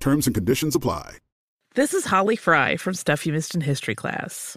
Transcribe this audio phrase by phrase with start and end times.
[0.00, 1.16] Terms and conditions apply.
[1.74, 4.56] This is Holly Fry from Stuff You Missed in History class.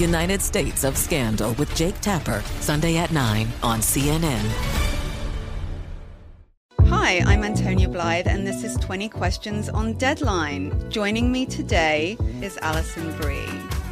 [0.00, 4.40] United States of Scandal with Jake Tapper, Sunday at 9 on CNN.
[6.86, 10.90] Hi, I'm Antonia Blythe, and this is 20 Questions on Deadline.
[10.90, 13.79] Joining me today is Alison Brie.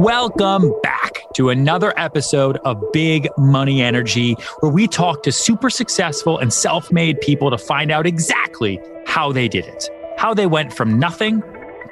[0.00, 6.38] Welcome back to another episode of Big Money Energy, where we talk to super successful
[6.38, 10.72] and self made people to find out exactly how they did it, how they went
[10.72, 11.42] from nothing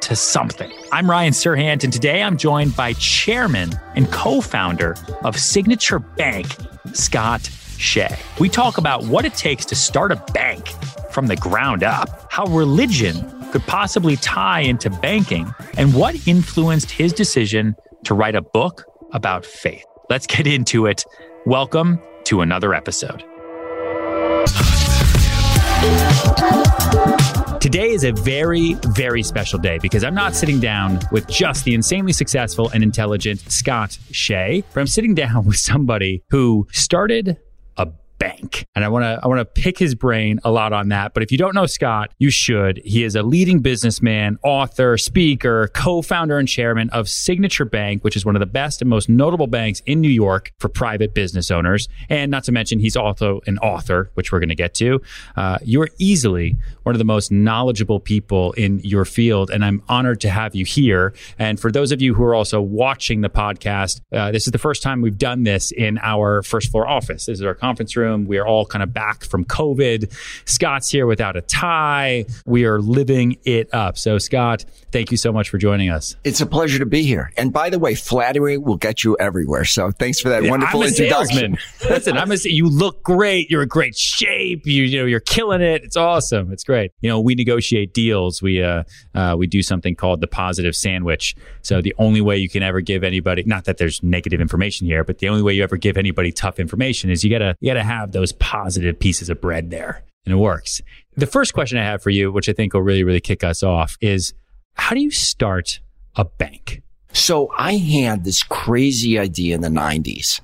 [0.01, 0.73] to something.
[0.91, 6.47] I'm Ryan Serhant, and today I'm joined by chairman and co founder of Signature Bank,
[6.95, 7.43] Scott
[7.77, 8.17] Shay.
[8.41, 10.69] We talk about what it takes to start a bank
[11.11, 17.13] from the ground up, how religion could possibly tie into banking, and what influenced his
[17.13, 19.85] decision to write a book about faith.
[20.11, 21.05] Let's get into it.
[21.47, 23.25] Welcome to another episode.
[27.61, 31.75] Today is a very, very special day because I'm not sitting down with just the
[31.75, 37.37] insanely successful and intelligent Scott Shay, but I'm sitting down with somebody who started
[38.19, 38.67] bank.
[38.75, 41.15] And I want to I want to pick his brain a lot on that.
[41.15, 42.81] But if you don't know Scott, you should.
[42.85, 48.25] He is a leading businessman, author, speaker, co-founder and chairman of Signature Bank, which is
[48.25, 51.89] one of the best and most notable banks in New York for private business owners.
[52.09, 55.01] And not to mention, he's also an author, which we're going to get to.
[55.37, 60.21] Uh, you're easily one of the most knowledgeable people in your field, and I'm honored
[60.23, 61.15] to have you here.
[61.39, 64.59] And for those of you who are also watching the podcast, uh, this is the
[64.59, 67.27] first time we've done this in our first floor office.
[67.27, 68.08] This is our conference room.
[68.17, 70.13] We are all kind of back from COVID.
[70.47, 72.25] Scott's here without a tie.
[72.47, 73.99] We are living it up.
[73.99, 76.17] So, Scott, thank you so much for joining us.
[76.25, 77.33] It's a pleasure to be here.
[77.37, 79.65] And by the way, flattery will get you everywhere.
[79.65, 81.59] So thanks for that wonderful I'm a introduction.
[81.89, 83.51] Listen, I'm a, you look great.
[83.51, 84.67] You're in great shape.
[84.67, 85.85] You, you know, you're killing it.
[85.85, 86.53] It's awesome.
[86.53, 86.93] It's great.
[87.01, 88.41] You know, we negotiate deals.
[88.43, 91.37] We, uh, uh, we do something called the positive sandwich.
[91.63, 95.05] So the only way you can ever give anybody, not that there's negative information here,
[95.05, 97.85] but the only way you ever give anybody tough information is you gotta, you gotta
[97.85, 100.83] have those positive pieces of bread there and it works.
[101.17, 103.63] The first question I have for you, which I think will really, really kick us
[103.63, 104.35] off is
[104.75, 105.81] how do you start
[106.17, 106.83] a bank?
[107.13, 110.41] So I had this crazy idea in the 90s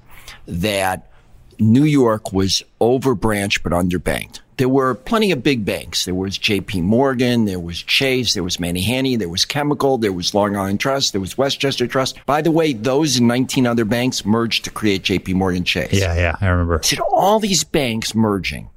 [0.46, 1.10] that
[1.58, 4.40] New York was overbranched but underbanked.
[4.56, 6.04] There were plenty of big banks.
[6.04, 10.12] There was JP Morgan, there was Chase, there was Manny Hanny, there was Chemical, there
[10.12, 12.24] was Long Island Trust, there was Westchester Trust.
[12.26, 15.92] By the way, those and 19 other banks merged to create JP Morgan Chase.
[15.92, 16.80] Yeah, yeah, I remember.
[16.82, 18.70] So all these banks merging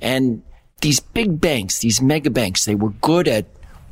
[0.00, 0.42] and
[0.80, 3.46] these big banks, these mega banks, they were good at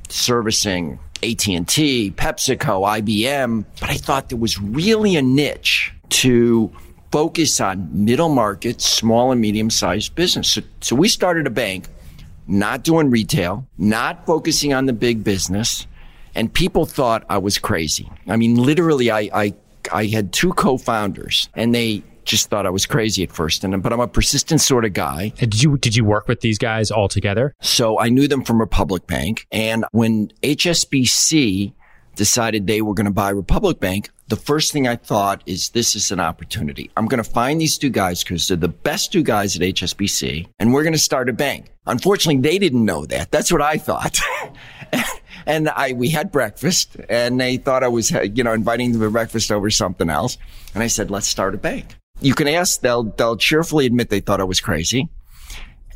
[0.08, 6.70] servicing AT&T, PepsiCo, IBM, but I thought there was really a niche to
[7.16, 10.50] focus on middle market, small and medium sized business.
[10.50, 11.88] So, so we started a bank
[12.46, 15.86] not doing retail, not focusing on the big business,
[16.34, 18.12] and people thought I was crazy.
[18.28, 19.54] I mean, literally, I, I,
[19.90, 23.64] I had two co-founders and they just thought I was crazy at first.
[23.64, 25.32] And but I'm a persistent sort of guy.
[25.40, 27.54] And did you did you work with these guys all together?
[27.62, 31.72] So I knew them from Republic Bank, and when HSBC
[32.14, 35.94] decided they were going to buy Republic Bank, the first thing I thought is this
[35.94, 36.90] is an opportunity.
[36.96, 40.48] I'm going to find these two guys because they're the best two guys at HSBC
[40.58, 41.72] and we're going to start a bank.
[41.86, 43.30] Unfortunately, they didn't know that.
[43.30, 44.18] That's what I thought.
[45.46, 49.10] and I, we had breakfast and they thought I was, you know, inviting them to
[49.10, 50.38] breakfast over something else.
[50.74, 51.96] And I said, let's start a bank.
[52.20, 55.08] You can ask, they'll, they'll cheerfully admit they thought I was crazy.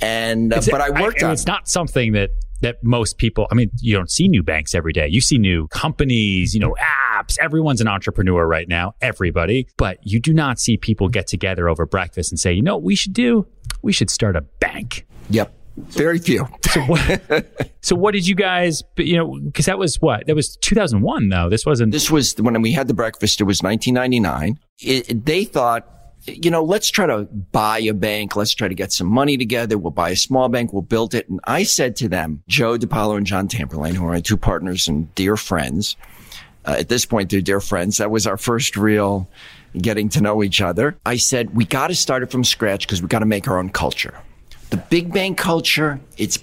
[0.00, 2.30] And, uh, but I worked I, on It's not something that
[2.60, 5.08] that most people, I mean, you don't see new banks every day.
[5.08, 7.09] You see new companies, you know, apps.
[7.40, 9.68] Everyone's an entrepreneur right now, everybody.
[9.76, 12.82] But you do not see people get together over breakfast and say, you know what
[12.82, 13.46] we should do?
[13.82, 15.06] We should start a bank.
[15.30, 15.54] Yep.
[15.76, 16.46] Very few.
[16.70, 20.26] so, what, so what did you guys, you know, because that was what?
[20.26, 21.48] That was 2001, though.
[21.48, 21.92] This wasn't.
[21.92, 24.58] This was when we had the breakfast, it was 1999.
[24.80, 25.86] It, they thought,
[26.26, 28.36] you know, let's try to buy a bank.
[28.36, 29.78] Let's try to get some money together.
[29.78, 30.72] We'll buy a small bank.
[30.72, 31.28] We'll build it.
[31.28, 34.88] And I said to them, Joe DePaolo and John Tamberlane, who are my two partners
[34.88, 35.96] and dear friends.
[36.64, 37.98] Uh, at this point, they're dear friends.
[37.98, 39.28] That was our first real
[39.78, 40.96] getting to know each other.
[41.06, 43.58] I said, we got to start it from scratch because we got to make our
[43.58, 44.14] own culture.
[44.70, 46.38] The big Bang culture, it's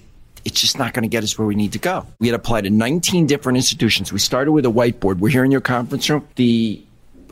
[0.45, 2.05] it's just not going to get us where we need to go.
[2.19, 4.13] We had applied to 19 different institutions.
[4.13, 5.19] We started with a whiteboard.
[5.19, 6.25] We're here in your conference room.
[6.35, 6.81] The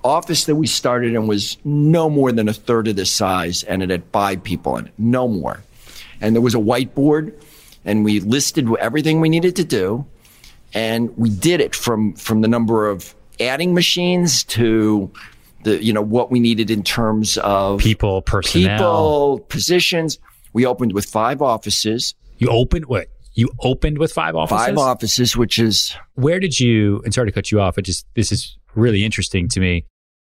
[0.04, 3.82] office that we started in was no more than a third of this size and
[3.82, 5.64] it had five people in it, no more.
[6.20, 7.34] And there was a whiteboard
[7.86, 10.06] and we listed everything we needed to do.
[10.76, 15.10] And we did it from, from the number of adding machines to
[15.64, 20.20] the, you know, what we needed in terms of people, personnel, people, positions.
[20.54, 22.14] We opened with five offices.
[22.38, 23.08] You opened what?
[23.34, 24.66] You opened with five offices?
[24.66, 25.96] Five offices, which is.
[26.14, 29.48] Where did you, and sorry to cut you off, it just, this is really interesting
[29.50, 29.86] to me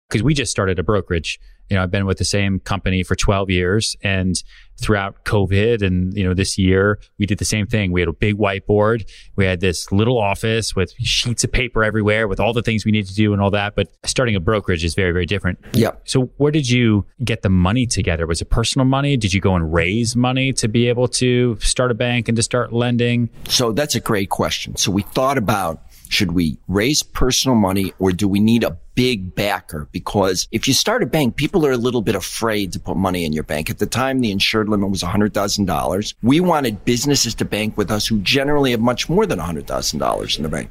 [0.08, 1.40] because we just started a brokerage.
[1.70, 4.43] You know, I've been with the same company for 12 years and
[4.76, 7.93] throughout COVID and, you know, this year we did the same thing.
[7.93, 9.08] We had a big whiteboard.
[9.37, 12.93] We had this little office with sheets of paper everywhere with all the things we
[12.93, 13.76] need to do and all that.
[13.76, 15.58] But starting a brokerage is very, very different.
[15.72, 15.93] Yeah.
[16.05, 18.26] So where did you get the money together?
[18.26, 19.16] Was it personal money?
[19.16, 22.43] Did you go and raise money to be able to start a bank and to
[22.43, 23.31] start lending?
[23.49, 24.76] So that's a great question.
[24.76, 25.82] So we thought about
[26.14, 29.88] should we raise personal money or do we need a big backer?
[29.93, 33.25] Because if you start a bank, people are a little bit afraid to put money
[33.25, 33.69] in your bank.
[33.69, 36.14] At the time, the insured limit was $100,000.
[36.22, 40.43] We wanted businesses to bank with us who generally have much more than $100,000 in
[40.43, 40.70] the bank.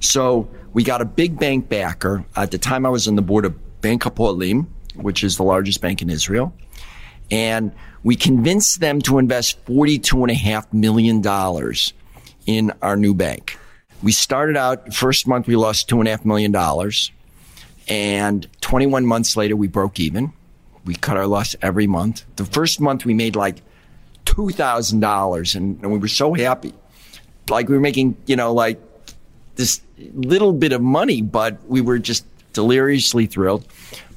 [0.00, 2.24] So we got a big bank backer.
[2.34, 5.80] At the time, I was on the board of Bank Hapoalim, which is the largest
[5.80, 6.54] bank in Israel.
[7.30, 7.72] And
[8.02, 11.22] we convinced them to invest $42.5 million
[12.46, 13.58] in our new bank.
[14.02, 17.10] We started out, first month we lost two and a half million dollars.
[17.88, 20.32] And 21 months later, we broke even.
[20.84, 22.24] We cut our loss every month.
[22.36, 23.62] The first month we made like
[24.26, 26.72] $2,000 and, and we were so happy.
[27.48, 28.80] Like we were making, you know, like
[29.56, 29.80] this
[30.14, 33.66] little bit of money, but we were just deliriously thrilled.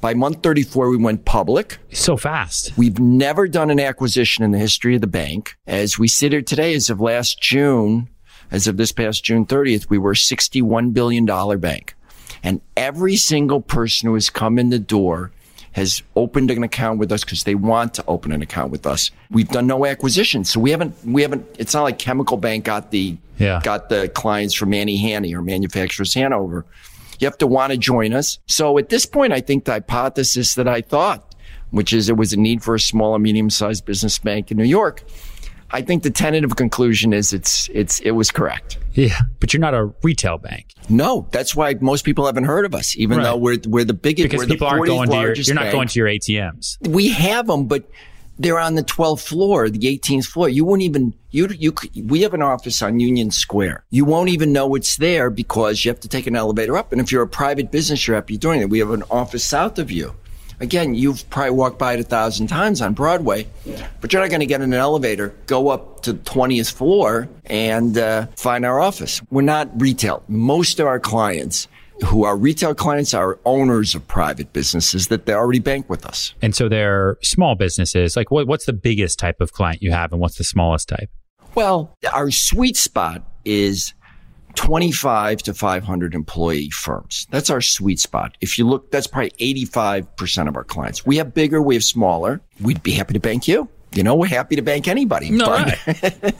[0.00, 1.78] By month 34, we went public.
[1.92, 2.76] So fast.
[2.76, 5.56] We've never done an acquisition in the history of the bank.
[5.66, 8.08] As we sit here today, as of last June,
[8.50, 11.26] as of this past June 30th, we were a $61 billion
[11.60, 11.94] bank.
[12.42, 15.32] And every single person who has come in the door
[15.72, 19.10] has opened an account with us because they want to open an account with us.
[19.30, 20.50] We've done no acquisitions.
[20.50, 23.60] So we haven't, we haven't, it's not like Chemical Bank got the, yeah.
[23.64, 26.64] got the clients from Manny Hanny or Manufacturers Hanover.
[27.18, 28.38] You have to want to join us.
[28.46, 31.34] So at this point, I think the hypothesis that I thought,
[31.70, 34.56] which is there was a need for a small and medium sized business bank in
[34.56, 35.02] New York,
[35.74, 38.78] I think the tentative conclusion is it's it's it was correct.
[38.92, 40.72] Yeah, but you're not a retail bank.
[40.88, 43.24] No, that's why most people haven't heard of us, even right.
[43.24, 44.30] though we're we're the biggest.
[44.30, 45.34] Because we're people the aren't going to your.
[45.34, 45.72] You're not bank.
[45.72, 46.88] going to your ATMs.
[46.88, 47.90] We have them, but
[48.38, 50.48] they're on the 12th floor, the 18th floor.
[50.48, 51.74] You won't even you you.
[52.04, 53.84] We have an office on Union Square.
[53.90, 56.92] You won't even know it's there because you have to take an elevator up.
[56.92, 58.70] And if you're a private business, you're happy doing it.
[58.70, 60.14] We have an office south of you.
[60.60, 63.46] Again, you've probably walked by it a thousand times on Broadway,
[64.00, 67.28] but you're not going to get in an elevator, go up to the 20th floor,
[67.46, 69.20] and uh, find our office.
[69.30, 70.22] We're not retail.
[70.28, 71.68] Most of our clients
[72.04, 76.34] who are retail clients are owners of private businesses that they already bank with us.
[76.42, 78.16] And so they're small businesses.
[78.16, 81.10] Like, what, what's the biggest type of client you have, and what's the smallest type?
[81.54, 83.94] Well, our sweet spot is
[84.54, 87.26] 25 to 500 employee firms.
[87.30, 88.36] That's our sweet spot.
[88.40, 91.04] If you look, that's probably 85% of our clients.
[91.04, 92.40] We have bigger, we have smaller.
[92.60, 93.68] We'd be happy to bank you.
[93.92, 95.30] You know, we're happy to bank anybody.
[95.30, 95.86] No, but,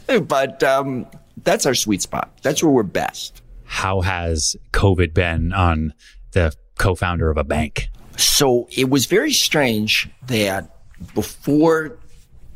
[0.08, 0.28] right.
[0.28, 1.06] but um,
[1.42, 2.36] that's our sweet spot.
[2.42, 3.42] That's where we're best.
[3.64, 5.94] How has COVID been on
[6.32, 7.88] the co-founder of a bank?
[8.16, 10.70] So it was very strange that
[11.14, 11.98] before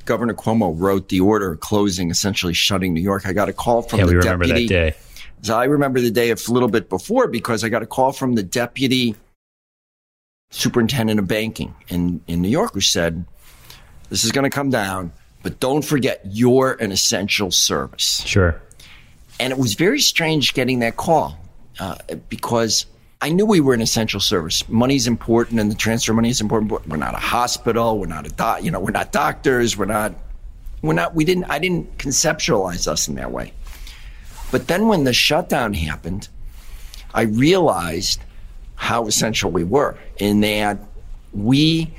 [0.05, 4.01] Governor Cuomo wrote the order closing, essentially shutting New York, I got a call from
[4.01, 4.67] yeah, the we remember deputy.
[4.69, 4.97] that day.
[5.43, 8.35] So I remember the day a little bit before because I got a call from
[8.35, 9.17] the deputy
[10.51, 13.25] superintendent of banking in, in New York who said,
[14.11, 18.23] This is going to come down, but don't forget you're an essential service.
[18.27, 18.61] Sure.
[19.41, 21.39] And it was very strange getting that call
[21.79, 21.97] uh,
[22.29, 22.87] because
[23.21, 24.69] I knew we were an essential service.
[24.69, 27.99] Money's important and the transfer money is important, but we're not a hospital.
[27.99, 29.77] We're not a doc, you know, we're not doctors.
[29.77, 30.15] We're not,
[30.83, 33.53] we're not, we didn't, I didn't conceptualize us in that way.
[34.51, 36.29] But then when the shutdown happened,
[37.13, 38.21] I realized
[38.75, 40.79] how essential we were in that
[41.33, 41.93] we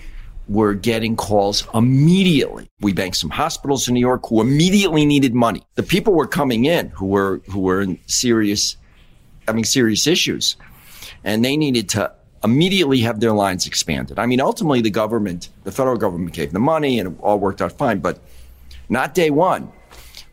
[0.48, 2.70] were getting calls immediately.
[2.79, 5.63] We banked some hospitals in New York who immediately needed money.
[5.75, 8.75] The people were coming in who were who were in serious
[9.48, 10.56] having serious issues
[11.24, 12.12] and they needed to
[12.44, 14.18] immediately have their lines expanded.
[14.18, 17.62] I mean ultimately the government, the federal government gave the money and it all worked
[17.62, 18.20] out fine, but
[18.88, 19.72] not day 1.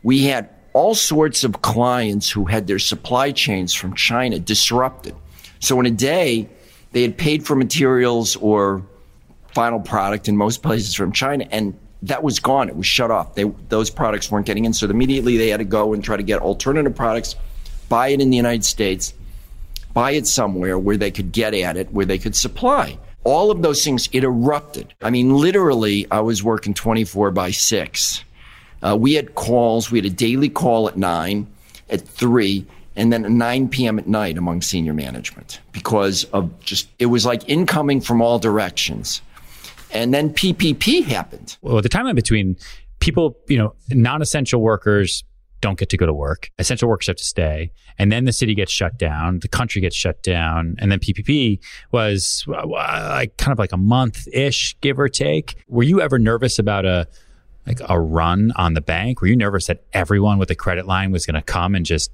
[0.01, 5.15] We had all sorts of clients who had their supply chains from China disrupted.
[5.59, 6.47] So in a day,
[6.91, 8.83] they had paid for materials or
[9.55, 12.69] final product in most places from China, and that was gone.
[12.69, 13.33] It was shut off.
[13.33, 14.73] They, those products weren't getting in.
[14.73, 17.35] So immediately they had to go and try to get alternative products,
[17.89, 19.15] buy it in the United States,
[19.95, 22.99] buy it somewhere where they could get at it, where they could supply.
[23.23, 24.93] All of those things, it erupted.
[25.01, 28.23] I mean, literally, I was working 24 by 6.
[28.81, 31.47] Uh, we had calls, we had a daily call at 9,
[31.89, 32.65] at 3,
[32.95, 33.99] and then at 9 p.m.
[33.99, 39.21] at night among senior management because of just, it was like incoming from all directions.
[39.91, 41.57] And then PPP happened.
[41.61, 42.57] Well, the time in between,
[42.99, 45.23] people, you know, non essential workers
[45.61, 46.51] don't get to go to work.
[46.59, 47.71] Essential workers have to stay.
[47.97, 50.75] And then the city gets shut down, the country gets shut down.
[50.79, 51.59] And then PPP
[51.91, 55.63] was uh, like kind of like a month ish, give or take.
[55.67, 57.07] Were you ever nervous about a,
[57.67, 59.21] like a run on the bank?
[59.21, 62.11] Were you nervous that everyone with a credit line was going to come and just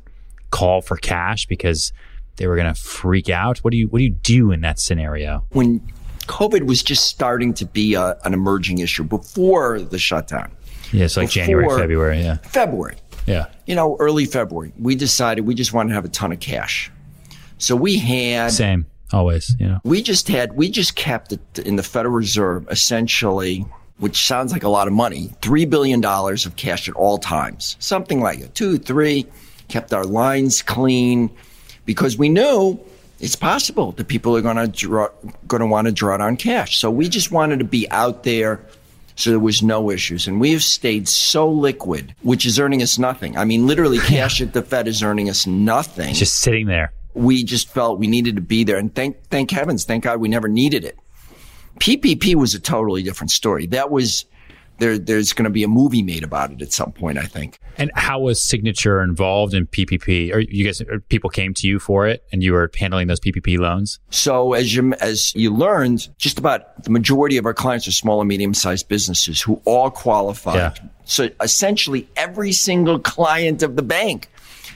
[0.50, 1.94] call for cash because
[2.38, 3.60] they were going to freak out?
[3.60, 5.46] What do you, what do you do in that scenario?
[5.52, 5.80] When
[6.22, 10.52] COVID was just starting to be a, an emerging issue before the shutdown.
[10.92, 12.22] Yeah, so like Before- January, February.
[12.22, 12.38] Yeah.
[12.38, 12.96] February.
[13.26, 13.46] Yeah.
[13.66, 16.92] You know, early February, we decided we just wanted to have a ton of cash.
[17.58, 18.86] So we had Same.
[19.14, 19.80] Always, you know.
[19.84, 23.64] we just had we just kept it in the Federal Reserve essentially,
[23.98, 27.76] which sounds like a lot of money, three billion dollars of cash at all times,
[27.80, 29.26] something like it, two, three.
[29.70, 31.30] Kept our lines clean
[31.86, 32.80] because we knew
[33.20, 35.08] it's possible that people are going to draw,
[35.48, 36.78] going to want to draw down cash.
[36.78, 38.60] So we just wanted to be out there.
[39.16, 40.28] So there was no issues.
[40.28, 43.38] And we have stayed so liquid, which is earning us nothing.
[43.38, 46.92] I mean, literally cash at the Fed is earning us nothing It's just sitting there.
[47.14, 48.78] we just felt we needed to be there.
[48.78, 50.98] And thank, thank heavens, thank God we never needed it.
[51.84, 53.66] PPP was a totally different story.
[53.68, 54.24] That was,
[54.78, 57.60] there, there's going to be a movie made about it at some point, I think.
[57.78, 60.34] And how was Signature involved in PPP?
[60.34, 63.20] Or you guys, or people came to you for it and you were handling those
[63.20, 64.00] PPP loans?
[64.12, 68.22] So as you, as you learned, just about the majority of our clients are small
[68.22, 70.56] and medium sized businesses who all qualified.
[70.56, 70.90] Yeah.
[71.04, 74.30] So essentially every single client of the bank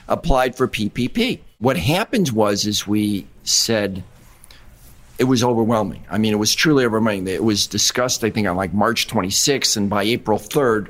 [0.08, 1.40] applied for PPP.
[1.56, 4.04] What happened was, is we said,
[5.18, 6.04] it was overwhelming.
[6.08, 7.26] I mean, it was truly overwhelming.
[7.26, 10.88] It was discussed, I think, on like March 26th, and by April 3rd,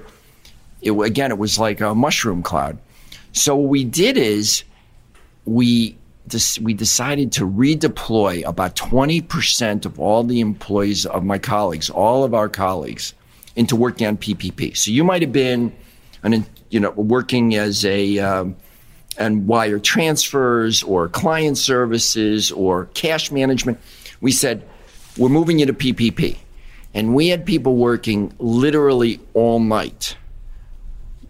[0.82, 2.78] it again, it was like a mushroom cloud.
[3.32, 4.64] So what we did is
[5.44, 5.96] we
[6.60, 12.34] we decided to redeploy about 20% of all the employees of my colleagues, all of
[12.34, 13.14] our colleagues,
[13.56, 14.76] into working on PPP.
[14.76, 15.74] So you might have been,
[16.22, 18.56] an, you know, working as a um,
[19.18, 23.78] and wire transfers or client services or cash management.
[24.20, 24.66] We said,
[25.18, 26.38] we're moving you to PPP.
[26.94, 30.16] And we had people working literally all night,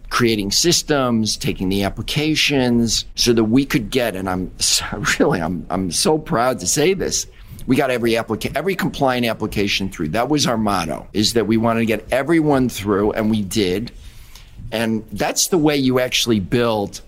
[0.08, 4.52] creating systems, taking the applications so that we could get, and I'm
[5.18, 7.26] really, I'm, I'm so proud to say this.
[7.66, 10.08] We got every applica- every compliant application through.
[10.08, 13.90] That was our motto, is that we wanted to get everyone through, and we did.
[14.70, 17.02] And that's the way you actually build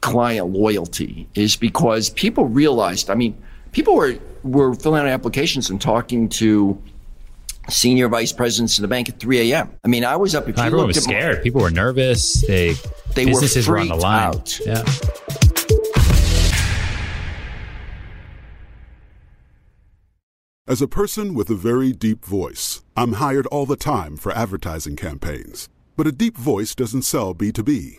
[0.00, 3.36] client loyalty is because people realized, I mean,
[3.72, 6.80] people were, were filling out applications and talking to
[7.68, 9.70] senior vice presidents of the bank at 3 a.m.
[9.84, 10.48] I mean, I was up.
[10.48, 11.42] If you Everyone was at my- scared.
[11.42, 12.40] People were nervous.
[12.46, 12.74] They,
[13.14, 14.22] They were businesses were, on the line.
[14.28, 14.60] out.
[14.64, 14.84] Yeah.
[20.66, 24.96] As a person with a very deep voice, I'm hired all the time for advertising
[24.96, 25.68] campaigns.
[25.96, 27.98] But a deep voice doesn't sell B2B,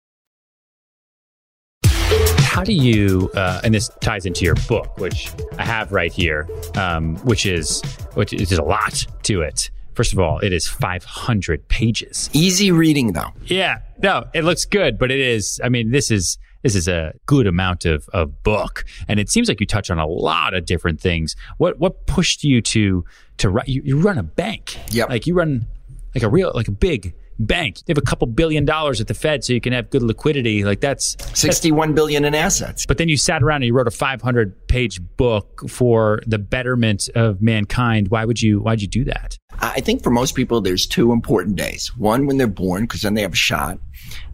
[2.51, 6.49] How do you, uh, and this ties into your book, which I have right here,
[6.75, 7.81] um, which is
[8.15, 9.71] which is a lot to it.
[9.93, 12.29] First of all, it is 500 pages.
[12.33, 13.29] Easy reading, though.
[13.45, 15.61] Yeah, no, it looks good, but it is.
[15.63, 19.47] I mean, this is this is a good amount of of book, and it seems
[19.47, 21.37] like you touch on a lot of different things.
[21.57, 23.05] What what pushed you to
[23.37, 23.63] to run?
[23.65, 24.77] You, you run a bank.
[24.89, 25.07] Yep.
[25.07, 25.67] Like you run
[26.13, 27.79] like a real like a big bank.
[27.79, 30.63] You have a couple billion dollars at the Fed, so you can have good liquidity.
[30.63, 32.85] Like that's Sixty-one billion in assets.
[32.85, 37.09] but then you sat around and you wrote a 500 page book for the betterment
[37.15, 38.09] of mankind.
[38.09, 38.59] Why would you?
[38.59, 39.37] Why'd you do that?
[39.59, 41.91] I think for most people, there's two important days.
[41.97, 43.77] One when they're born, because then they have a shot.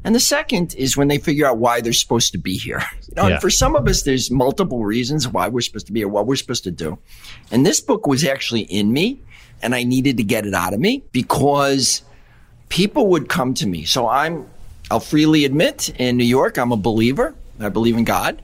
[0.04, 2.82] And the second is when they figure out why they're supposed to be here.
[3.10, 3.34] You know, Yeah.
[3.34, 6.28] and for some of us, there's multiple reasons why we're supposed to be here, what
[6.28, 7.00] we're supposed to do.
[7.52, 9.22] And this book was actually in me
[9.62, 12.04] and I needed to get it out of me because
[12.70, 13.86] people would come to me.
[13.86, 14.48] So I'm,
[14.90, 17.36] I'll freely admit in New York, I'm a believer.
[17.60, 18.42] I believe in God.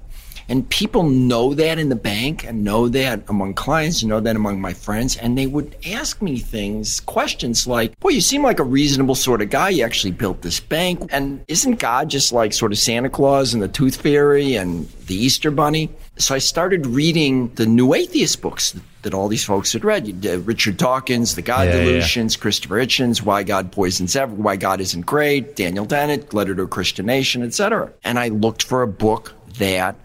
[0.50, 4.36] And people know that in the bank and know that among clients and know that
[4.36, 5.18] among my friends.
[5.18, 9.42] And they would ask me things, questions like, Boy, you seem like a reasonable sort
[9.42, 9.70] of guy.
[9.70, 11.10] You actually built this bank.
[11.12, 15.16] And isn't God just like sort of Santa Claus and the Tooth Fairy and the
[15.16, 15.90] Easter Bunny?
[16.18, 20.26] So I started reading the new atheist books that all these folks had read.
[20.26, 21.84] Uh, Richard Dawkins, The God Yeah, yeah.
[21.84, 26.64] Delusions, Christopher Hitchens, Why God Poisons Ever, Why God Isn't Great, Daniel Dennett, Letter to
[26.64, 27.92] a Christian Nation, etc.
[28.04, 29.96] And I looked for a book that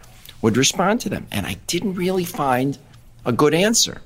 [0.43, 1.27] would respond to them.
[1.33, 2.79] And I didn't really find
[3.25, 4.01] a good answer.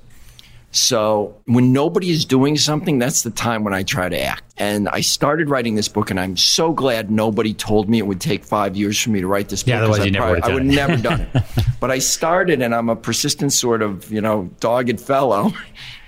[0.75, 4.43] So when nobody is doing something, that's the time when I try to act.
[4.57, 8.23] And I started writing this book, and I'm so glad nobody told me it would
[8.23, 9.69] take five years for me to write this book.
[9.69, 10.77] Yeah, otherwise I you never probably- would've I would it.
[10.77, 11.43] never done it.
[11.81, 15.51] But I started, and I'm a persistent sort of, you know, dogged fellow.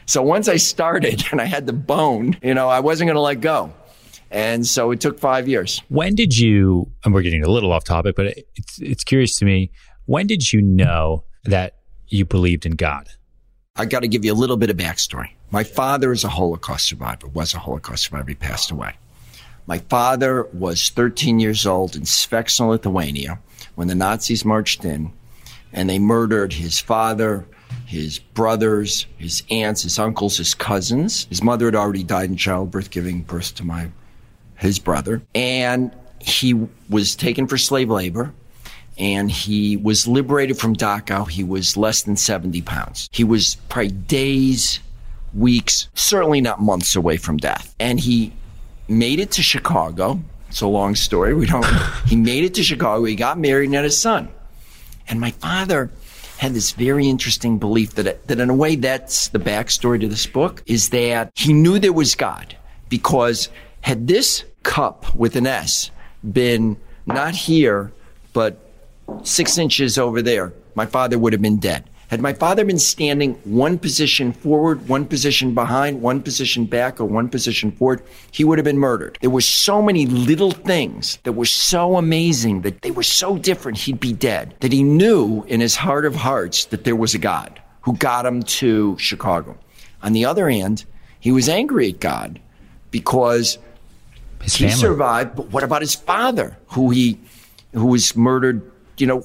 [0.06, 3.20] So once I started and I had the bone, you know, I wasn't going to
[3.20, 3.72] let go.
[4.30, 5.82] And so it took five years.
[5.88, 6.90] When did you?
[7.04, 9.70] And we're getting a little off topic, but it's it's curious to me.
[10.06, 11.76] When did you know that
[12.08, 13.08] you believed in God?
[13.76, 15.30] I got to give you a little bit of backstory.
[15.50, 18.28] My father is a Holocaust survivor, was a Holocaust survivor.
[18.28, 18.94] He passed away.
[19.66, 23.40] My father was 13 years old in Sveksna, Lithuania,
[23.76, 25.12] when the Nazis marched in
[25.72, 27.46] and they murdered his father,
[27.86, 31.24] his brothers, his aunts, his uncles, his cousins.
[31.30, 33.90] His mother had already died in childbirth, giving birth to my
[34.56, 36.54] his brother, and he
[36.88, 38.32] was taken for slave labor.
[38.98, 41.28] And he was liberated from Dachau.
[41.28, 43.08] He was less than 70 pounds.
[43.12, 44.80] He was probably days,
[45.34, 47.74] weeks, certainly not months away from death.
[47.80, 48.32] And he
[48.88, 50.20] made it to Chicago.
[50.48, 51.34] It's a long story.
[51.34, 51.66] We don't.
[52.06, 53.04] he made it to Chicago.
[53.04, 54.28] He got married and had a son.
[55.08, 55.90] And my father
[56.38, 60.26] had this very interesting belief that, that in a way that's the backstory to this
[60.26, 62.56] book is that he knew there was God
[62.88, 63.48] because
[63.80, 65.90] had this cup with an S
[66.32, 66.76] been
[67.06, 67.92] not here,
[68.32, 68.63] but
[69.22, 71.88] six inches over there, my father would have been dead.
[72.08, 77.06] Had my father been standing one position forward, one position behind, one position back, or
[77.06, 79.18] one position forward, he would have been murdered.
[79.20, 83.78] There were so many little things that were so amazing that they were so different,
[83.78, 84.54] he'd be dead.
[84.60, 88.26] That he knew in his heart of hearts that there was a God who got
[88.26, 89.58] him to Chicago.
[90.02, 90.84] On the other hand,
[91.18, 92.38] he was angry at God
[92.90, 93.58] because
[94.42, 94.78] His he family.
[94.78, 97.18] survived, but what about his father, who he
[97.72, 99.24] who was murdered, you know,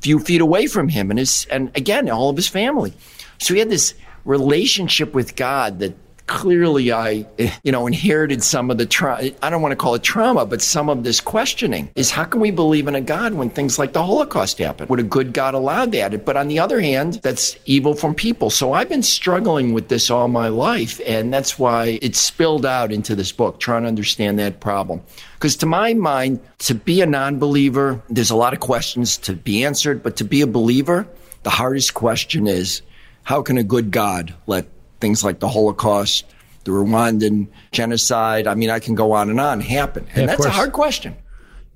[0.00, 2.92] few feet away from him and his and again all of his family.
[3.38, 5.96] So he had this relationship with God that
[6.32, 7.26] clearly I
[7.62, 10.62] you know inherited some of the tra- I don't want to call it trauma but
[10.62, 13.92] some of this questioning is how can we believe in a God when things like
[13.92, 14.88] the Holocaust happened?
[14.88, 16.24] Would a good God allow that?
[16.24, 18.48] But on the other hand that's evil from people.
[18.48, 22.90] So I've been struggling with this all my life and that's why it spilled out
[22.92, 25.02] into this book trying to understand that problem.
[25.34, 29.34] Because to my mind, to be a non believer, there's a lot of questions to
[29.34, 31.06] be answered, but to be a believer,
[31.42, 32.80] the hardest question is
[33.24, 34.66] how can a good God let
[35.02, 36.24] things like the Holocaust,
[36.64, 40.06] the Rwandan genocide, I mean, I can go on and on, happen?
[40.14, 41.14] And Yeah, that's a hard question.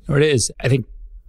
[0.08, 0.50] Or it is.
[0.60, 0.86] I think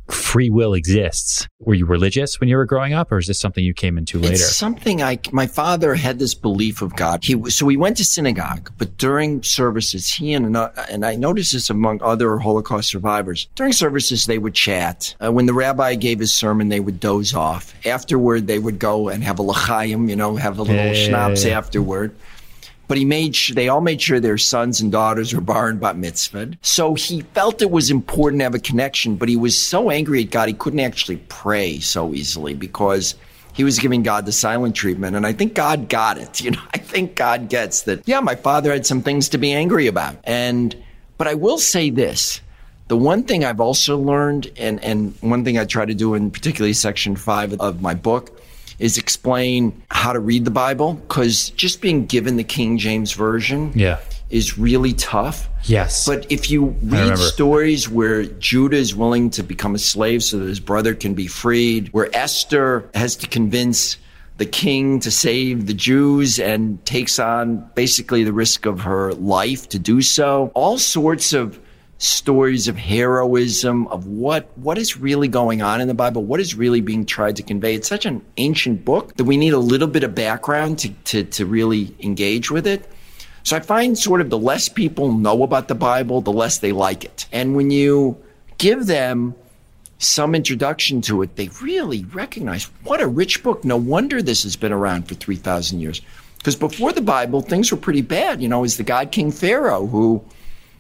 [0.10, 1.48] free will exists.
[1.60, 4.20] Were you religious when you were growing up, or is this something you came into
[4.20, 4.34] later?
[4.34, 7.24] It's something I, my father had this belief of God.
[7.24, 11.54] He was- so we went to synagogue, but during services, he and and I noticed
[11.54, 13.48] this among other Holocaust survivors.
[13.56, 15.16] During services, they would chat.
[15.24, 17.74] Uh, when the rabbi gave his sermon, they would doze off.
[17.86, 21.44] Afterward, they would go and have a l'chaim, you know, have a little Yeah, schnapps
[21.44, 21.58] yeah, yeah.
[21.58, 22.16] afterward.
[22.88, 25.80] But he made sure, they all made sure their sons and daughters were bar and
[25.80, 26.52] bat mitzvah.
[26.62, 30.24] So he felt it was important to have a connection, but he was so angry
[30.24, 33.16] at God he couldn't actually pray so easily because
[33.54, 35.16] he was giving God the silent treatment.
[35.16, 36.42] And I think God got it.
[36.48, 39.52] You know, I think God gets that, yeah, my father had some things to be
[39.52, 40.16] angry about.
[40.24, 40.74] And,
[41.18, 42.40] but I will say this.
[42.88, 46.32] The one thing I've also learned, and, and one thing I try to do in
[46.32, 48.37] particularly section five of my book,
[48.80, 53.72] is explain how to read the Bible because just being given the King James Version
[53.76, 53.98] Yeah.
[54.30, 55.50] is really tough.
[55.64, 56.06] Yes.
[56.06, 60.48] But if you read stories where Judah is willing to become a slave so that
[60.48, 63.98] his brother can be freed, where Esther has to convince
[64.38, 69.68] the king to save the Jews and takes on basically the risk of her life
[69.70, 71.60] to do so, all sorts of
[72.00, 76.54] stories of heroism of what what is really going on in the bible what is
[76.54, 79.88] really being tried to convey it's such an ancient book that we need a little
[79.88, 82.88] bit of background to, to, to really engage with it
[83.48, 86.74] so I find sort of the less people know about the Bible, the less they
[86.74, 87.28] like it.
[87.32, 88.22] And when you
[88.58, 89.36] give them
[90.00, 93.64] some introduction to it, they really recognize what a rich book.
[93.64, 96.02] No wonder this has been around for 3,000 years.
[96.38, 98.42] Because before the Bible, things were pretty bad.
[98.42, 100.22] You know, was the god King Pharaoh who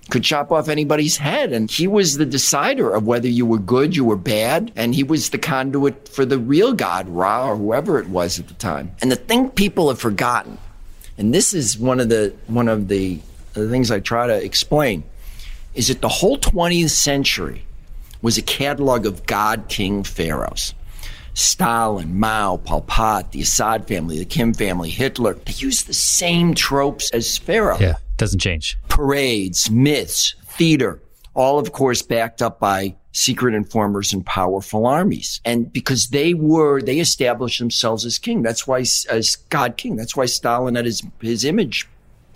[0.09, 1.51] could chop off anybody's head.
[1.51, 4.71] And he was the decider of whether you were good, you were bad.
[4.75, 8.47] And he was the conduit for the real God, Ra, or whoever it was at
[8.47, 8.91] the time.
[9.01, 10.57] And the thing people have forgotten
[11.17, 13.19] and this is one of the one of the,
[13.53, 15.03] the things I try to explain,
[15.73, 17.63] is that the whole 20th century
[18.21, 20.73] was a catalog of god king pharaohs.
[21.37, 26.55] Stalin, Mao, Pol Pot, the Assad family, the Kim family, Hitler, they use the same
[26.55, 27.77] tropes as Pharaoh.
[27.79, 27.97] Yeah.
[28.17, 28.75] Doesn't change.
[28.89, 30.99] Parades, myths, theater,
[31.35, 35.39] all of course backed up by secret informers and powerful armies.
[35.45, 38.41] And because they were, they established themselves as king.
[38.41, 41.87] That's why, as God king, that's why Stalin had his, his image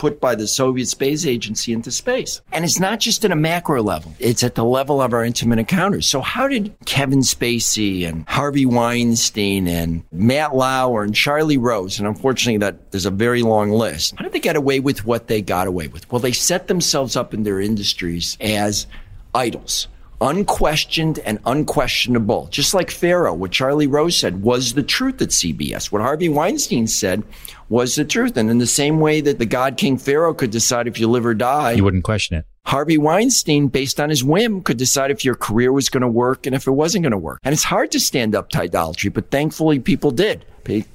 [0.02, 2.40] put by the Soviet Space Agency into space.
[2.50, 4.12] And it's not just at a macro level.
[4.18, 6.08] It's at the level of our intimate encounters.
[6.08, 12.08] So how did Kevin Spacey and Harvey Weinstein and Matt Lauer and Charlie Rose, and
[12.08, 15.40] unfortunately that there's a very long list, how did they get away with what they
[15.40, 16.10] got away with?
[16.10, 18.88] Well, they set themselves up in their industries as
[19.36, 19.86] idols
[20.22, 22.46] unquestioned and unquestionable.
[22.50, 25.90] Just like Pharaoh, what Charlie Rose said was the truth at CBS.
[25.90, 27.24] What Harvey Weinstein said
[27.68, 28.36] was the truth.
[28.36, 31.26] And in the same way that the God King Pharaoh could decide if you live
[31.26, 32.46] or die, You wouldn't question it.
[32.64, 36.46] Harvey Weinstein, based on his whim, could decide if your career was going to work
[36.46, 37.40] and if it wasn't going to work.
[37.42, 40.44] And it's hard to stand up to idolatry, but thankfully people did.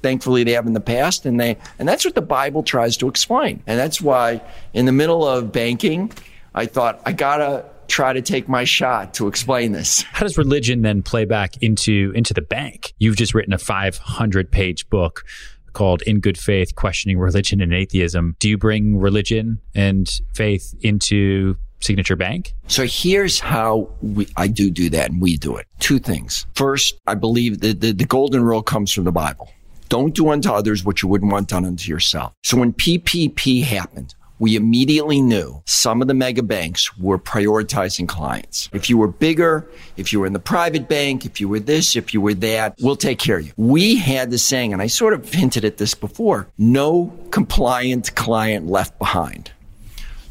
[0.02, 3.08] Thankfully they have in the past and they, and that's what the Bible tries to
[3.08, 3.62] explain.
[3.66, 4.40] And that's why
[4.72, 6.10] in the middle of banking,
[6.54, 10.02] I thought I gotta try to take my shot to explain this.
[10.02, 12.94] How does religion then play back into into the bank?
[12.98, 15.24] You've just written a 500 page book
[15.72, 18.36] called In Good Faith Questioning Religion and Atheism.
[18.38, 22.54] Do you bring religion and faith into Signature Bank?
[22.66, 25.66] So here's how we, I do do that and we do it.
[25.78, 26.46] Two things.
[26.54, 29.50] First, I believe that the, the golden rule comes from the Bible.
[29.88, 32.32] Don't do unto others what you wouldn't want done unto yourself.
[32.42, 38.68] So when PPP happened, we immediately knew some of the mega banks were prioritizing clients.
[38.72, 41.96] If you were bigger, if you were in the private bank, if you were this,
[41.96, 43.52] if you were that, we'll take care of you.
[43.56, 48.66] We had the saying, and I sort of hinted at this before, no compliant client
[48.68, 49.50] left behind.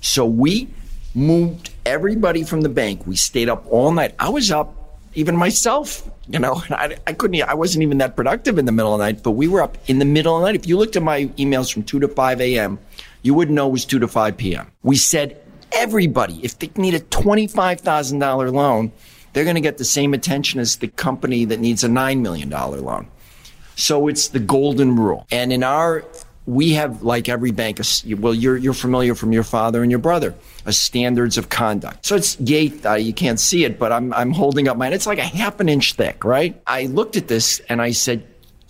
[0.01, 0.69] So we
[1.13, 3.05] moved everybody from the bank.
[3.07, 4.13] We stayed up all night.
[4.19, 4.77] I was up
[5.17, 8.93] even myself, you know, I, I couldn't, I wasn't even that productive in the middle
[8.93, 10.55] of the night, but we were up in the middle of the night.
[10.55, 12.77] If you looked at my emails from 2 to 5 a.m.,
[13.21, 14.71] you wouldn't know it was 2 to 5 p.m.
[14.83, 18.91] We said everybody, if they need a $25,000 loan,
[19.33, 22.49] they're going to get the same attention as the company that needs a $9 million
[22.49, 23.07] loan.
[23.75, 25.27] So it's the golden rule.
[25.31, 26.03] And in our,
[26.47, 27.79] we have, like every bank,
[28.17, 30.33] well, you're, you're familiar from your father and your brother,
[30.65, 32.05] a standards of conduct.
[32.05, 34.93] So it's yay, uh, you can't see it, but I'm, I'm holding up mine.
[34.93, 36.59] It's like a half an inch thick, right?
[36.65, 38.25] I looked at this and I said,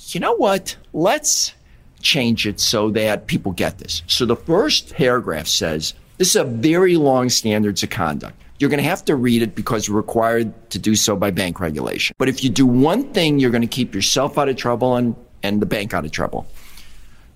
[0.09, 0.75] you know what?
[0.91, 1.53] Let's
[2.01, 4.03] change it so that people get this.
[4.07, 8.35] So the first paragraph says, this is a very long standards of conduct.
[8.59, 11.59] You're going to have to read it because you're required to do so by bank
[11.59, 12.15] regulation.
[12.17, 15.15] But if you do one thing, you're going to keep yourself out of trouble and,
[15.43, 16.47] and the bank out of trouble.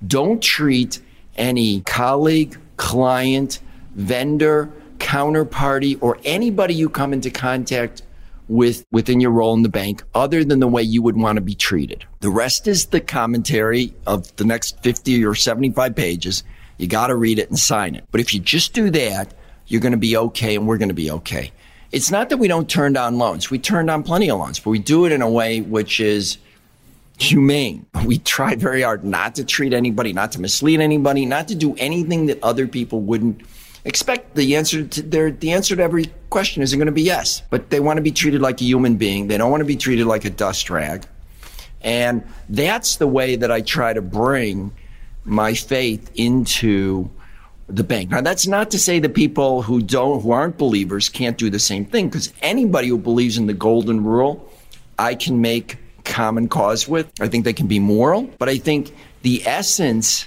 [0.06, 1.00] Don't treat
[1.36, 3.60] any colleague, client,
[3.94, 8.02] vendor, counterparty, or anybody you come into contact
[8.52, 11.42] with within your role in the bank other than the way you would want to
[11.42, 12.06] be treated.
[12.20, 16.44] The rest is the commentary of the next 50 or 75 pages.
[16.78, 18.04] You got to read it and sign it.
[18.12, 19.34] But if you just do that,
[19.68, 21.52] you're going to be okay and we're going to be okay.
[21.94, 23.50] It's not that we don't turn down loans.
[23.50, 26.38] We turn down plenty of loans, but we do it in a way which is
[27.20, 27.86] humane.
[28.06, 31.76] We try very hard not to treat anybody, not to mislead anybody, not to do
[31.78, 33.42] anything that other people wouldn't
[33.86, 37.42] expect the answer to their the answer to every question isn't going to be yes
[37.50, 39.28] but they want to be treated like a human being.
[39.28, 41.06] They don't want to be treated like a dust rag.
[41.82, 44.72] And that's the way that i try to bring
[45.24, 47.10] my faith into
[47.68, 48.10] the bank.
[48.10, 51.60] Now that's not to say that people who don't who aren't believers can't do the
[51.60, 54.50] same thing because anybody who believes in the golden rule
[55.00, 57.12] i can make common cause with.
[57.22, 60.26] I think they can be moral but i think the essence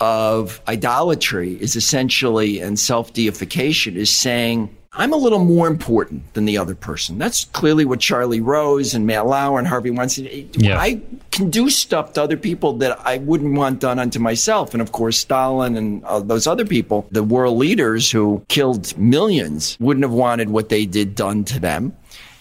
[0.00, 6.46] of idolatry is essentially and self deification is saying, I'm a little more important than
[6.46, 7.16] the other person.
[7.16, 10.50] That's clearly what Charlie Rose and Matt Lauer and Harvey Weinstein.
[10.54, 10.80] Yeah.
[10.80, 14.72] I can do stuff to other people that I wouldn't want done unto myself.
[14.72, 19.76] And of course, Stalin and uh, those other people, the world leaders who killed millions,
[19.78, 21.96] wouldn't have wanted what they did done to them.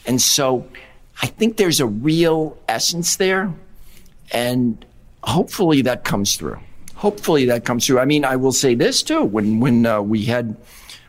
[0.07, 0.67] And so
[1.21, 3.53] I think there's a real essence there.
[4.31, 4.83] And
[5.21, 6.59] hopefully that comes through
[6.99, 7.97] hopefully that comes through.
[7.97, 9.23] I mean, I will say this too.
[9.23, 10.57] When when uh, we had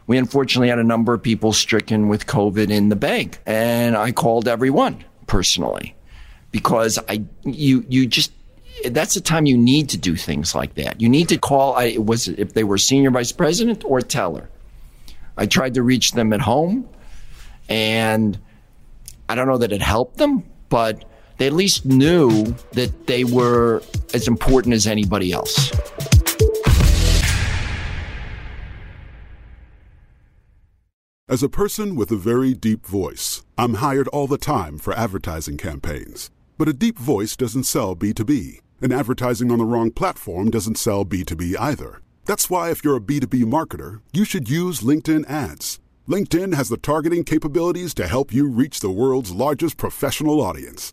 [0.07, 4.13] we unfortunately had a number of people stricken with COVID in the bank, and I
[4.13, 5.95] called everyone personally
[6.53, 8.33] because I you you just
[8.91, 11.01] that's the time you need to do things like that.
[11.01, 11.75] You need to call.
[11.75, 14.49] I was if they were senior vice president or teller.
[15.37, 16.89] I tried to reach them at home,
[17.69, 18.39] and
[19.29, 21.05] I don't know that it helped them, but
[21.41, 25.73] they at least knew that they were as important as anybody else.
[31.27, 35.57] As a person with a very deep voice, I'm hired all the time for advertising
[35.57, 36.31] campaigns.
[36.59, 41.07] But a deep voice doesn't sell B2B, and advertising on the wrong platform doesn't sell
[41.07, 42.03] B2B either.
[42.27, 45.81] That's why, if you're a B2B marketer, you should use LinkedIn ads.
[46.07, 50.93] LinkedIn has the targeting capabilities to help you reach the world's largest professional audience.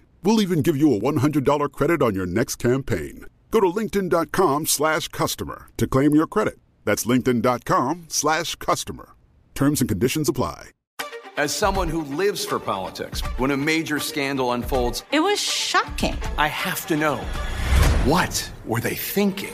[0.23, 3.25] We'll even give you a $100 credit on your next campaign.
[3.49, 6.59] Go to linkedin.com slash customer to claim your credit.
[6.85, 9.09] That's linkedin.com slash customer.
[9.55, 10.69] Terms and conditions apply.
[11.37, 16.17] As someone who lives for politics, when a major scandal unfolds, It was shocking.
[16.37, 17.17] I have to know
[18.05, 19.53] what were they thinking?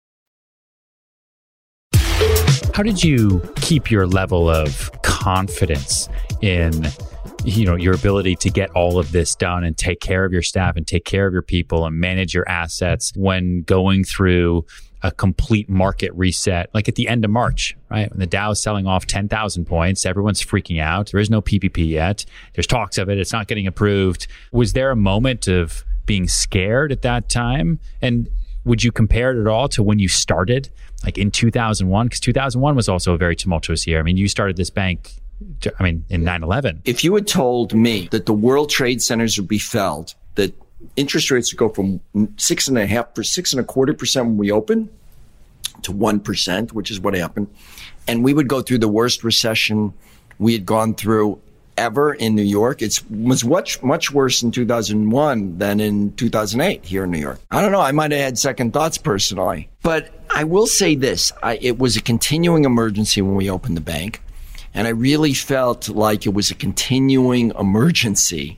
[2.73, 6.07] How did you keep your level of confidence
[6.41, 6.87] in
[7.43, 10.41] you know your ability to get all of this done and take care of your
[10.41, 14.65] staff and take care of your people and manage your assets when going through
[15.03, 18.09] a complete market reset like at the end of March, right?
[18.09, 21.11] When the Dow is selling off 10,000 points, everyone's freaking out.
[21.11, 22.23] There is no PPP yet.
[22.53, 23.17] There's talks of it.
[23.17, 24.27] It's not getting approved.
[24.51, 27.79] Was there a moment of being scared at that time?
[28.01, 28.29] And
[28.63, 30.69] would you compare it at all to when you started,
[31.03, 32.07] like in 2001?
[32.07, 33.99] Because 2001 was also a very tumultuous year.
[33.99, 35.13] I mean, you started this bank,
[35.79, 36.81] I mean, in 9 11.
[36.85, 40.53] If you had told me that the World Trade Centers would be felled, that
[40.95, 41.99] interest rates would go from
[42.37, 44.89] six and a half per six and a quarter percent when we open
[45.83, 47.47] to one percent, which is what happened,
[48.07, 49.93] and we would go through the worst recession
[50.37, 51.39] we had gone through
[51.77, 52.81] ever in New York.
[52.81, 57.39] It was much much worse in 2001 than in 2008 here in New York.
[57.49, 57.81] I don't know.
[57.81, 61.97] I might have had second thoughts personally, but I will say this: I, it was
[61.97, 64.21] a continuing emergency when we opened the bank,
[64.73, 68.57] and I really felt like it was a continuing emergency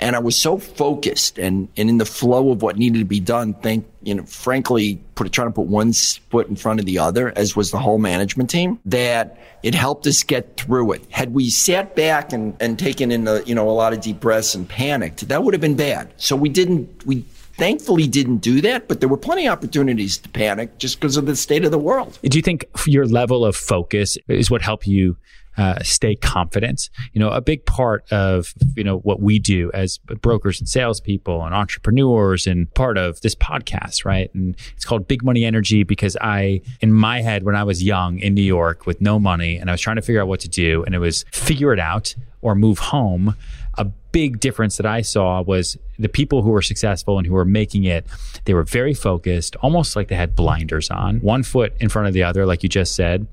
[0.00, 3.20] and I was so focused and, and in the flow of what needed to be
[3.20, 3.54] done.
[3.54, 7.32] Think, you know, frankly, put trying to put one foot in front of the other,
[7.36, 11.04] as was the whole management team, that it helped us get through it.
[11.10, 14.18] Had we sat back and, and taken in, a, you know, a lot of deep
[14.18, 16.12] breaths and panicked, that would have been bad.
[16.16, 17.24] So we didn't, we
[17.62, 21.26] thankfully didn't do that, but there were plenty of opportunities to panic just because of
[21.26, 22.18] the state of the world.
[22.24, 25.16] Do you think your level of focus is what helped you
[25.56, 26.88] uh, stay confident.
[27.12, 31.44] You know, a big part of, you know, what we do as brokers and salespeople
[31.44, 34.32] and entrepreneurs and part of this podcast, right?
[34.34, 38.18] And it's called Big Money Energy because I, in my head, when I was young
[38.18, 40.48] in New York with no money and I was trying to figure out what to
[40.48, 43.36] do and it was figure it out or move home.
[43.78, 47.44] A big difference that I saw was the people who were successful and who were
[47.44, 48.06] making it,
[48.44, 52.14] they were very focused, almost like they had blinders on, one foot in front of
[52.14, 53.26] the other, like you just said,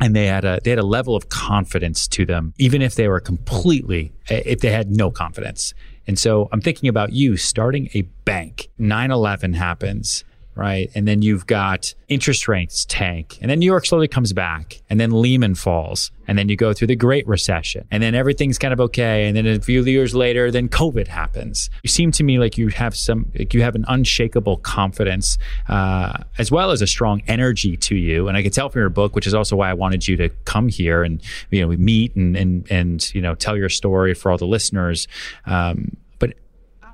[0.00, 3.08] and they had a they had a level of confidence to them even if they
[3.08, 5.74] were completely if they had no confidence.
[6.06, 8.70] And so i'm thinking about you starting a bank.
[8.78, 10.24] 9-11 happens
[10.58, 10.90] right?
[10.94, 14.98] And then you've got interest rates tank and then new york slowly comes back and
[14.98, 18.72] then lehman falls and then you go through the great recession and then everything's kind
[18.72, 21.70] of okay and then a few years later then covid happens.
[21.82, 26.24] You seem to me like you have some like you have an unshakable confidence uh,
[26.38, 28.26] as well as a strong energy to you.
[28.26, 30.28] And i can tell from your book which is also why i wanted you to
[30.44, 34.14] come here and you know we meet and and and you know tell your story
[34.14, 35.06] for all the listeners.
[35.46, 36.34] Um, but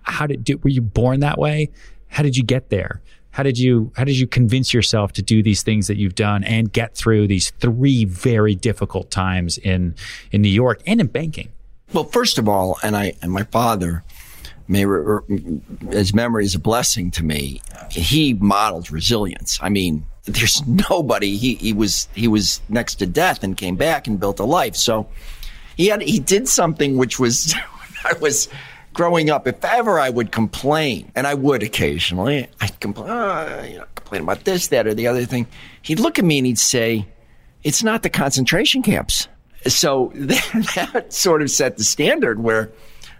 [0.03, 1.71] how did, did were you born that way?
[2.09, 3.01] How did you get there
[3.35, 6.45] How did you how did you convince yourself to do these things that you've done
[6.45, 9.97] and get through these three very difficult times in
[10.31, 11.49] in New York and in banking?
[11.93, 14.05] Well, first of all, and I and my father
[14.69, 14.87] may
[15.91, 17.61] his memory is a blessing to me.
[17.91, 19.59] He modeled resilience.
[19.61, 21.37] I mean, there's nobody.
[21.37, 24.77] He he was he was next to death and came back and built a life.
[24.77, 25.09] So
[25.77, 27.53] he had he did something which was
[28.05, 28.49] I was
[28.95, 33.79] growing up, if ever I would complain, and I would occasionally, I'd complain, uh, you
[33.79, 35.47] know, complain about this, that, or the other thing.
[35.83, 37.07] He'd look at me and he'd say,
[37.63, 39.29] "It's not the concentration camps."
[39.67, 42.73] So that, that sort of set the standard where,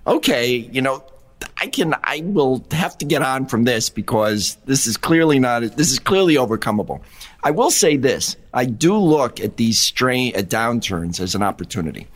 [0.07, 1.05] okay, you know,
[1.59, 5.63] I can, I will have to get on from this because this is clearly not,
[5.77, 7.03] this is clearly overcomable.
[7.43, 12.07] I will say this: I do look at these strain, at downturns as an opportunity.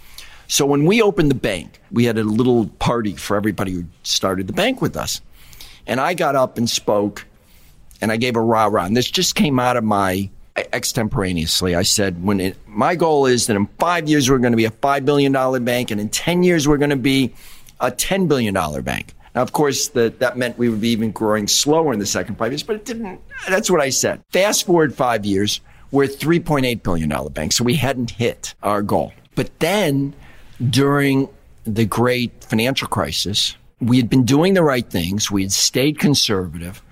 [0.48, 4.46] So when we opened the bank, we had a little party for everybody who started
[4.46, 5.20] the bank with us.
[5.86, 7.26] And I got up and spoke
[8.00, 8.84] and I gave a rah rah.
[8.84, 10.30] And this just came out of my
[10.72, 11.74] extemporaneously.
[11.74, 14.64] I said, when it, my goal is that in five years, we're going to be
[14.64, 15.32] a $5 billion
[15.64, 15.90] bank.
[15.90, 17.34] And in 10 years, we're going to be
[17.80, 19.14] a $10 billion bank.
[19.34, 22.36] Now, of course, the, that meant we would be even growing slower in the second
[22.36, 23.20] five years, but it didn't.
[23.48, 24.22] That's what I said.
[24.30, 27.52] Fast forward five years, we're a $3.8 billion bank.
[27.52, 29.12] So we hadn't hit our goal.
[29.34, 30.14] But then
[30.70, 31.28] during
[31.64, 35.30] the great financial crisis, we had been doing the right things.
[35.30, 36.82] We had stayed conservative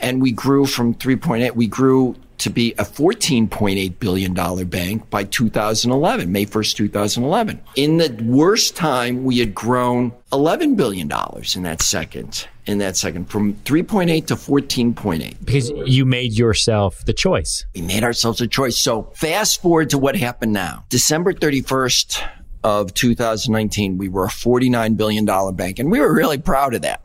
[0.00, 6.30] and we grew from 3.8, we grew to be a $14.8 billion bank by 2011,
[6.30, 7.60] May 1st, 2011.
[7.76, 11.10] In the worst time, we had grown $11 billion
[11.54, 15.36] in that second, in that second, from 3.8 to 14.8.
[15.44, 17.64] Because you made yourself the choice.
[17.74, 18.76] We made ourselves a choice.
[18.76, 20.84] So fast forward to what happened now.
[20.88, 22.20] December 31st,
[22.64, 27.02] of 2019, we were a $49 billion bank, and we were really proud of that.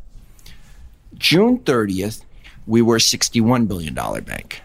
[1.16, 2.24] June 30th,
[2.66, 4.62] we were a $61 billion bank.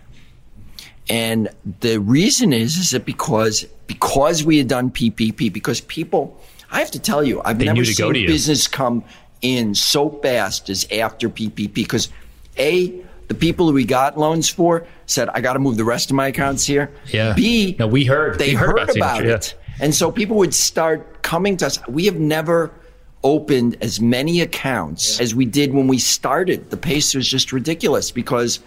[1.08, 6.40] And the reason is, is that because, because we had done PPP, because people,
[6.70, 9.04] I have to tell you, I've They never knew to seen to business come
[9.42, 11.74] in so fast as after PPP.
[11.74, 12.08] Because
[12.56, 16.10] A, the people who we got loans for said, I got to move the rest
[16.10, 16.90] of my accounts here.
[17.08, 17.34] Yeah.
[17.34, 18.38] B, no, we heard.
[18.38, 19.63] they we heard, about, about, Signature, yeah.
[19.74, 19.82] It.
[19.82, 21.78] And so people would start coming to us.
[21.88, 22.70] We have never
[23.22, 26.70] opened as many accounts as we did when we started.
[26.70, 28.60] The pace was just ridiculous because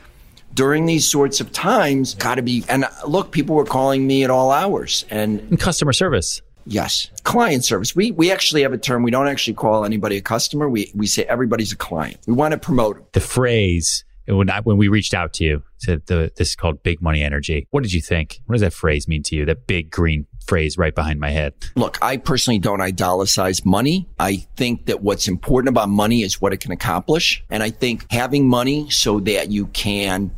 [0.54, 4.24] during these sorts of times, got to be, and uh, look, people were calling me
[4.24, 6.42] at all hours and, And customer service.
[6.66, 7.96] yes, client service.
[7.96, 9.04] We, we actually have a term.
[9.04, 10.68] We don't actually call anybody a customer.
[10.68, 12.18] We, we say everybody's a client.
[12.26, 13.06] We want to promote them.
[13.12, 16.82] The phrase when I, when we reached out to you, said the this is called
[16.82, 17.68] big money energy.
[17.70, 18.40] What did you think?
[18.48, 19.46] What does that phrase mean to you?
[19.46, 21.54] That big green phrase right behind my head.
[21.76, 24.08] Look, I personally don't idolize money.
[24.20, 27.44] I think that what's important about money is what it can accomplish.
[27.50, 30.32] And I think having money so that you can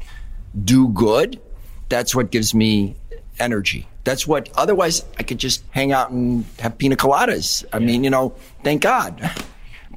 [0.63, 1.39] do good,
[1.89, 2.95] that's what gives me
[3.39, 3.87] energy.
[4.03, 7.63] That's what, otherwise I could just hang out and have pina coladas.
[7.71, 8.33] I mean, you know,
[8.63, 9.31] thank God.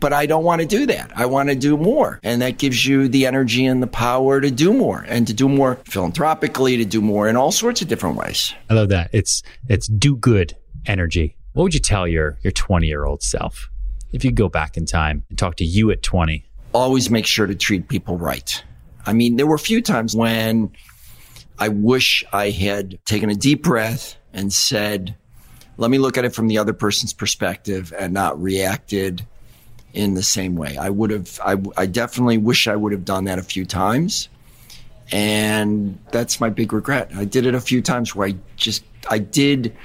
[0.02, 1.12] But I don't want to do that.
[1.16, 2.20] I want to do more.
[2.22, 5.48] And that gives you the energy and the power to do more and to do
[5.48, 8.52] more philanthropically, to do more in all sorts of different ways.
[8.68, 9.08] I love that.
[9.12, 11.36] It's it's do good energy.
[11.54, 13.70] What would you tell your your 20 year old self
[14.12, 16.44] if you go back in time and talk to you at 20?
[16.72, 18.62] always make sure to treat people right.
[19.04, 20.72] I mean, there were a few times when
[21.58, 25.16] I wish I had taken a deep breath and said,
[25.76, 29.26] let me look at it from the other person's perspective and not reacted
[29.94, 30.76] in the same way.
[30.76, 34.28] I would have, I, I definitely wish I would have done that a few times.
[35.10, 37.10] And that's my big regret.
[37.14, 39.76] I did it a few times where I just, I did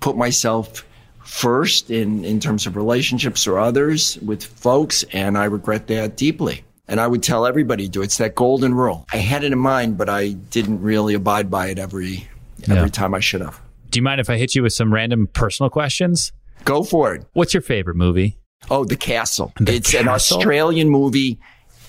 [0.00, 0.84] put myself
[1.24, 6.64] first in, in terms of relationships or others with folks, and I regret that deeply.
[6.86, 8.04] And I would tell everybody to do it.
[8.04, 9.06] It's that golden rule.
[9.12, 12.28] I had it in mind, but I didn't really abide by it every
[12.62, 12.86] every Yeah.
[12.88, 13.60] time I should have.
[13.90, 16.32] Do you mind if I hit you with some random personal questions?
[16.64, 17.26] Go for it.
[17.34, 18.38] What's your favorite movie?
[18.70, 19.52] Oh, The Castle.
[19.60, 21.38] The it's an Australian movie.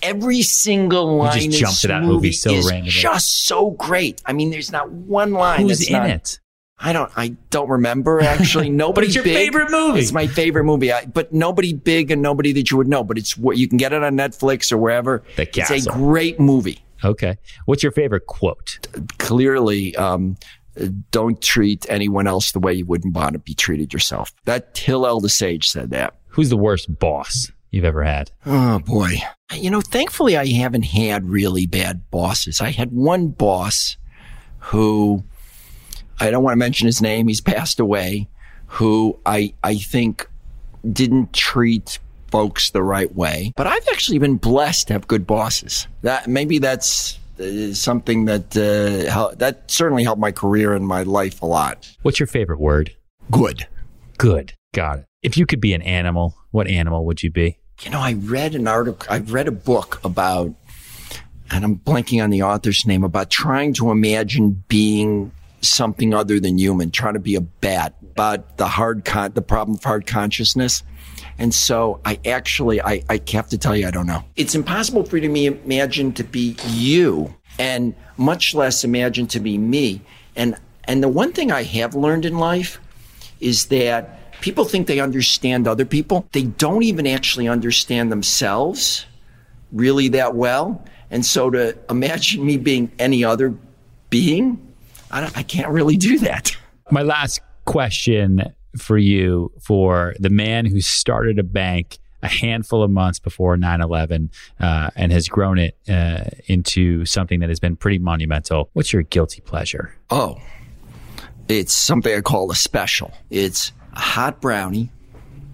[0.02, 2.90] Every single line just in jumped this to that movie so is randomly.
[2.92, 4.22] just so great.
[4.26, 6.40] I mean, there's not one line Who's that's in not- it?
[6.82, 7.12] I don't.
[7.18, 8.70] I don't remember actually.
[8.86, 9.08] Nobody.
[9.08, 9.36] it's your big.
[9.36, 10.00] favorite movie.
[10.00, 10.94] It's my favorite movie.
[10.94, 13.04] I, but nobody big and nobody that you would know.
[13.04, 15.22] But it's what you can get it on Netflix or wherever.
[15.36, 15.76] The Castle.
[15.76, 16.80] It's a great movie.
[17.04, 17.38] Okay.
[17.66, 18.80] What's your favorite quote?
[19.18, 20.38] Clearly, um,
[21.12, 24.34] don't treat anyone else the way you wouldn't want to be treated yourself.
[24.46, 26.16] That Hillel the Sage said that.
[26.40, 28.32] Who's the worst boss you've ever had?
[28.46, 29.16] Oh boy.
[29.54, 32.62] You know, thankfully I haven't had really bad bosses.
[32.62, 33.98] I had one boss
[34.60, 35.26] who
[36.18, 38.30] I don't want to mention his name, he's passed away,
[38.68, 40.30] who I I think
[40.90, 42.00] didn't treat
[42.32, 43.52] folks the right way.
[43.58, 45.90] But I've actually been blessed to have good bosses.
[46.04, 51.04] That maybe that's is something that uh, hel- that certainly helped my career and my
[51.04, 51.94] life a lot.
[52.02, 52.96] What's your favorite word?
[53.30, 53.68] Good.
[54.18, 54.54] Good.
[54.74, 55.06] Got it.
[55.22, 57.60] If you could be an animal, what animal would you be?
[57.82, 60.54] You know, I read an article, I read a book about,
[61.52, 66.58] and I'm blanking on the author's name, about trying to imagine being something other than
[66.58, 70.84] human, trying to be a bat, about the hard con, the problem of hard consciousness.
[71.38, 74.24] And so I actually, I, I have to tell you, I don't know.
[74.38, 79.58] It's impossible for you to imagine to be you and much less imagine to be
[79.58, 80.02] me.
[80.38, 80.56] And,
[80.86, 82.80] and the one thing I have learned in life
[83.42, 86.28] is that people think they understand other people.
[86.32, 89.06] They don't even actually understand themselves
[89.72, 90.84] really that well.
[91.12, 93.54] And so to imagine me being any other
[94.10, 94.74] being,
[95.12, 96.56] I, I can't really do that.
[96.92, 102.92] My last question for you for the man who started a bank a handful of
[102.92, 104.30] months before 9-11
[104.60, 109.04] uh, and has grown it uh, into something that has been pretty monumental what's your
[109.04, 110.38] guilty pleasure oh
[111.48, 114.92] it's something i call a special it's a hot brownie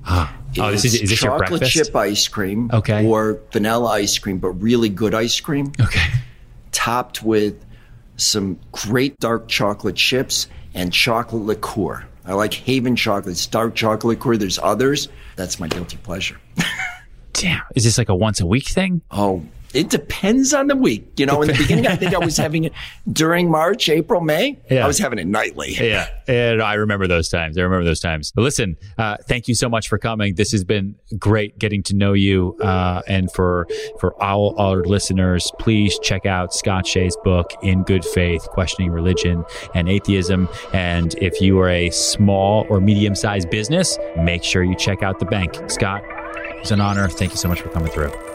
[0.05, 0.36] ah.
[0.57, 1.73] Oh, this is, is this chocolate your breakfast?
[1.73, 6.07] chip ice cream, okay, or vanilla ice cream, but really good ice cream, okay,
[6.71, 7.65] topped with
[8.15, 12.05] some great dark chocolate chips and chocolate liqueur.
[12.25, 14.38] I like Haven chocolates, dark chocolate liqueur.
[14.38, 15.09] There's others.
[15.36, 16.39] That's my guilty pleasure.
[17.33, 17.61] Damn.
[17.75, 19.01] Is this like a once a week thing?
[19.11, 19.43] Oh,
[19.76, 21.19] it depends on the week.
[21.19, 22.73] You know, in the beginning, I think I was having it
[23.11, 24.57] during March, April, May.
[24.71, 24.86] Yeah.
[24.86, 25.73] I was having it nightly.
[25.73, 26.07] Yeah.
[26.28, 27.57] And I remember those times.
[27.57, 28.32] I remember those times.
[28.32, 30.36] But listen, uh, thank you so much for coming.
[30.36, 32.57] This has been great getting to know you.
[32.61, 33.67] Uh, and for,
[33.99, 39.43] for all our listeners, please check out Scott Shay's book, In Good Faith, Questioning Religion
[39.73, 40.47] and Atheism.
[40.73, 45.19] And if you are a small or medium sized business, make sure you check out
[45.19, 45.53] the bank.
[45.69, 46.01] Scott,
[46.61, 47.09] it's an honor.
[47.09, 48.34] Thank you so much for coming through.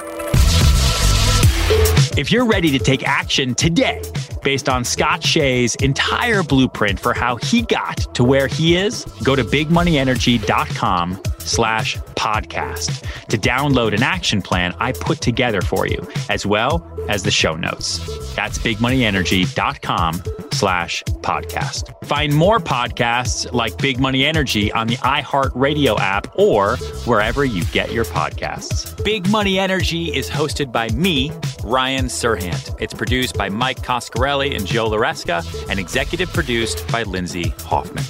[2.17, 4.03] If you're ready to take action today
[4.43, 9.37] based on Scott Shay's entire blueprint for how he got to where he is, go
[9.37, 16.45] to bigmoneyenergy.com slash podcast to download an action plan I put together for you, as
[16.47, 17.99] well as the show notes.
[18.35, 20.23] That's bigmoneyenergy.com
[20.53, 22.05] slash podcast.
[22.05, 27.93] Find more podcasts like Big Money Energy on the iHeartRadio app or wherever you get
[27.93, 29.03] your podcasts.
[29.05, 31.33] Big Money Energy is hosted by me,
[31.65, 32.77] Ryan Serhant.
[32.81, 38.05] It's produced by Mike Coscarelli and Joe Laresca and executive produced by Lindsay Hoffman.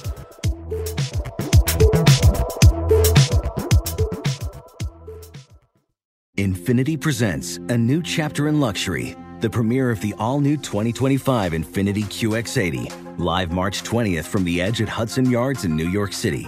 [6.37, 12.03] Infiniti presents a new chapter in luxury, the premiere of the all new 2025 Infiniti
[12.03, 16.47] QX80, live March 20th from the edge at Hudson Yards in New York City,